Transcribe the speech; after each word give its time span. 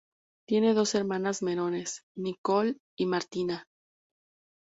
Tiene 0.47 0.73
dos 0.73 0.95
hermanas 0.95 1.43
menores: 1.43 2.01
Nicola 2.17 2.73
y 2.97 3.05
Martina. 3.05 3.65